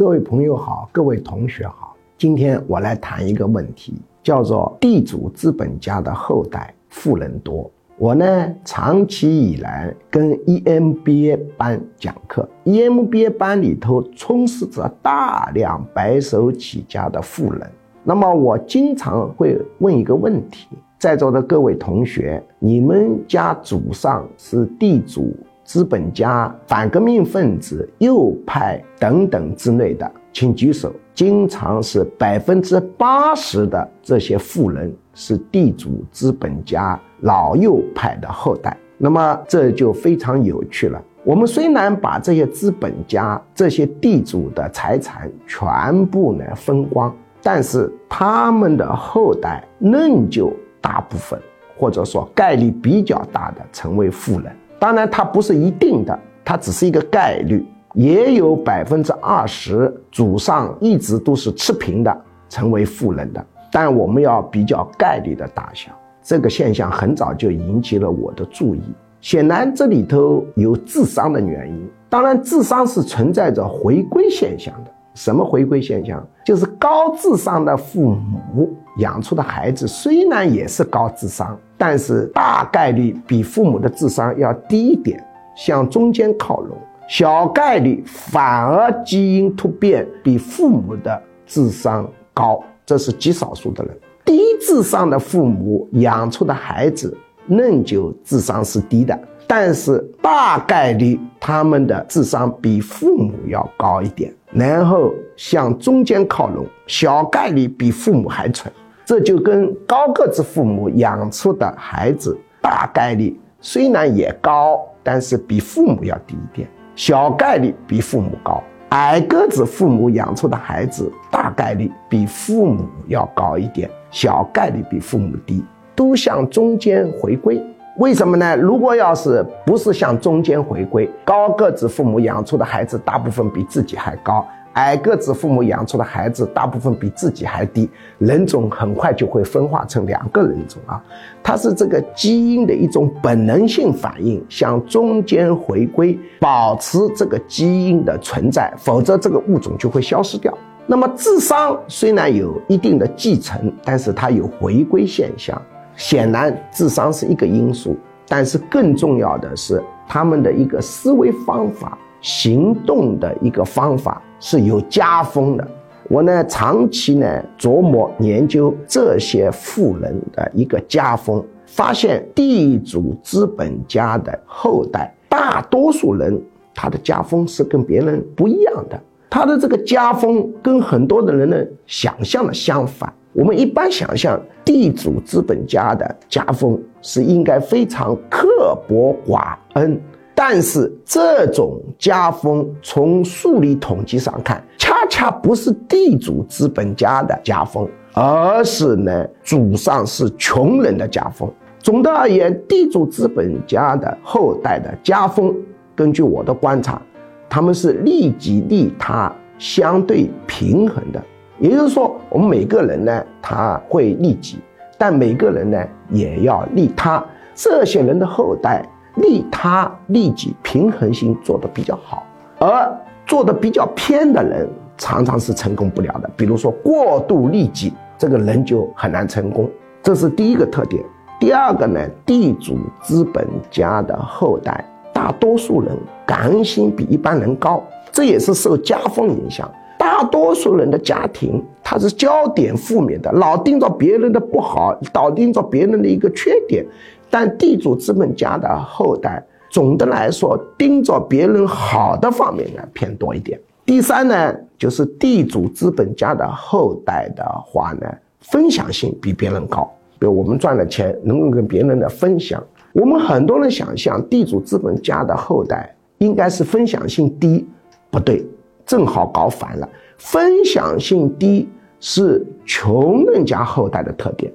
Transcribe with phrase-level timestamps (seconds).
[0.00, 1.94] 各位朋友好，各位同学好。
[2.16, 7.70] 今天我来谈一个问题，叫做地主资本家的后代富人多。
[7.98, 17.70] 我呢，长期以来跟 EMBA 班讲课，EMBA 班里头充斥着大量白手起家的富人。
[18.02, 25.36] 那么我经常会问一个问题：在座的各位同学，你们家祖上是地主？
[25.70, 30.92] 资本家、反革命分子、右派等等之类的，请举手。
[31.14, 38.76] 经常是百分之八十的这些富人是地主、资本家、老右派的后代。
[38.98, 41.00] 那么这就非常有趣了。
[41.22, 47.14] 我们虽然把这些资本家、这些地主的财产全部呢分光，
[47.44, 51.40] 但是他们的后代仍旧大部分，
[51.76, 54.52] 或者说概率比较大的成为富人。
[54.80, 63.46] 当然，它不是一定的，它只是一个概率，也有百分之二十祖上一直都是持平的，成为富人的。
[63.70, 65.92] 但我们要比较概率的大小，
[66.22, 68.80] 这个现象很早就引起了我的注意。
[69.20, 71.88] 显然，这里头有智商的原因。
[72.08, 74.90] 当然，智商是存在着回归现象的。
[75.14, 76.26] 什么回归现象？
[76.42, 78.10] 就是高智商的父
[78.54, 81.58] 母养出的孩子，虽然也是高智商。
[81.82, 85.18] 但是大概率比父母的智商要低一点，
[85.56, 86.76] 向中间靠拢；
[87.08, 93.98] 小概率反而基因突变比父母的智商高，这是极少数的人。
[94.26, 97.16] 低智商的父母养出的孩子，
[97.48, 108.70] 仍旧智商是低的，但是大概率他们的智商比父母要高一点，然后向中间靠拢，小概率比父母还蠢。
[109.10, 118.62] 这就跟高个子父母养出的孩子大概率虽然也高，但是比父母要低一点；小概率比父母高。
[118.90, 125.64] 矮个子父母养出的孩子大概率比父母要高一点，小概率比父母低，
[125.96, 127.60] 都向中间回归。
[127.98, 128.56] 为什么呢？
[128.56, 134.46] 如果要是不是向中间回归，高个子父母养出的孩子大部分比自己还高。
[134.74, 141.02] 矮个子父母养出的孩子，大部分比自己还低，人种很快就会分化成两个人种啊！
[141.42, 150.56] 它是这个基因的一种本能性反应，向中间回归，保持这个基因的存在，否则这个物种就会消失掉。
[150.86, 155.60] 那么智商虽然有一定的继承，但是它有回归现象。
[155.96, 164.22] 显然，智商是一个因素，但是更重要的是他们的一个思维方法、行动的一个方法。
[164.42, 165.68] 是有家风的。
[166.08, 176.42] 我呢，长期呢琢磨研究这些富人的一个家风，发现地主资本家的后代，大多数人
[176.74, 178.98] 他的家风是跟别人不一样的。
[179.28, 183.12] 他的这个家风跟很多的人的想象的相反。
[183.34, 190.00] 我们一般想象地主资本家的家风是应该非常刻薄寡恩。
[190.42, 201.46] 但是这种家风从数理统计上看，恰恰不是地主资本家的家风，而是呢祖上是穷人的家风。
[201.80, 205.54] 总的而言，地主资本家的后代的家风，
[205.94, 207.02] 根据我的观察，
[207.46, 211.22] 他们是利己利他相对平衡的。
[211.58, 214.58] 也就是说，我们每个人呢，他会利己，
[214.96, 217.22] 但每个人呢也要利他。
[217.54, 218.82] 这些人的后代。
[219.16, 222.24] 利他利己平衡性做得比较好，
[222.58, 222.90] 而
[223.26, 226.30] 做得比较偏的人常常是成功不了的。
[226.36, 229.68] 比如说过度利己，这个人就很难成功。
[230.02, 231.02] 这是第一个特点。
[231.38, 235.96] 第二个呢，地主资本家的后代，大多数人
[236.26, 237.82] 感恩心比一般人高，
[238.12, 239.70] 这也是受家风影响。
[239.98, 246.84] 大多数人的家庭，他是焦点负面的，老盯着别人的不好，老盯着别人的一个缺点。
[247.30, 253.58] 但地主资本家的后代，总的来说盯着别人好的方面呢偏多一点。
[253.86, 258.06] 第三呢，就是地主资本家的后代的话呢，
[258.40, 259.90] 分享性比别人高。
[260.18, 262.62] 比如我们赚了钱，能够跟别人的分享。
[262.92, 267.66] 我们很多人想象地主资本家的后代应该是分享性低，
[268.10, 268.44] 不对，
[268.84, 269.88] 正好搞反了。
[270.18, 271.68] 分享性低
[272.00, 274.52] 是穷人家后代的特点。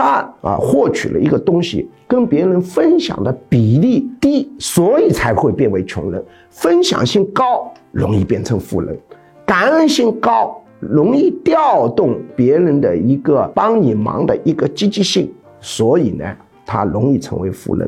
[0.00, 6.24] 他啊，获取了一个东西，跟别人分享的比例低，所以才会变为穷人。
[6.48, 8.96] 分享性高，容易变成富人；
[9.44, 15.30] 感恩性高，容易调动别人的一个帮你忙的一个积极性，
[15.60, 16.24] 所以呢，
[16.64, 17.86] 他容易成为富人。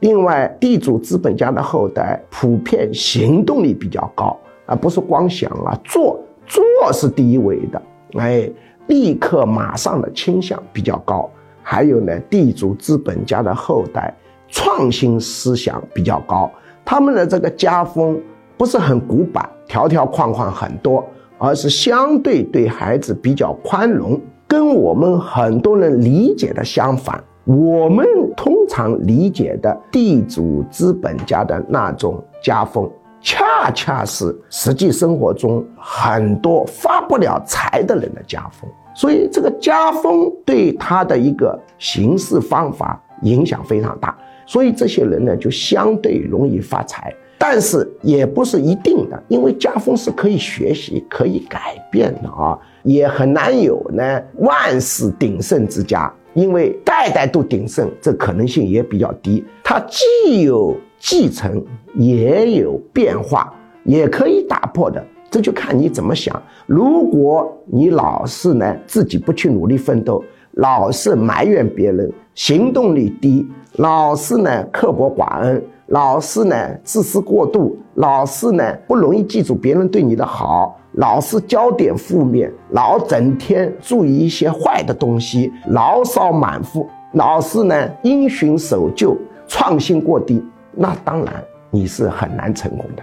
[0.00, 6.62] 另外，地主资本家的后代普遍行动力比较高，而不是光想啊做做
[6.92, 7.82] 是第一位的，
[8.18, 8.46] 哎，
[8.88, 11.30] 立刻马上的倾向比较高。
[11.68, 14.14] 还有呢，地主资本家的后代
[14.46, 16.48] 创新思想比较高，
[16.84, 18.16] 他们的这个家风
[18.56, 21.04] 不是很古板，条条框框很多，
[21.38, 27.20] 而是相对对孩子比较宽容，跟我们很多人理解的相反。
[27.42, 32.88] 我们通常理解的地主资本家的那种家风，
[33.26, 38.70] 恰恰是实际生活中很多发不了财的人的家风。
[38.94, 44.16] 所以，这个家风对他的一个行事方法影响非常大。
[44.46, 47.12] 所以，这些人呢，就相对容易发财。
[47.36, 56.10] 但是，也不是一定的，因为家风是可以学习、可以改变的啊，也很难有呢万世鼎盛之家。
[56.34, 59.44] 因为代代都鼎盛，这可能性也比较低。
[59.64, 61.62] 它既有继承，
[61.94, 63.52] 也有变化，
[63.84, 65.04] 也可以打破的。
[65.30, 66.40] 这就看你怎么想。
[66.66, 70.22] 如果你老是呢自己不去努力奋斗，
[70.52, 80.78] 老是埋怨别人，行动力低，老是呢刻薄寡恩，老是呢自私过度，老是呢不容易记住别人对你的好。
[80.92, 89.14] 老是焦点负面，老整天注意一些坏的东西，牢骚满腹，老是呢因循守旧，
[89.46, 90.42] 创新过低，
[90.76, 93.02] 那当然你是很难成功的。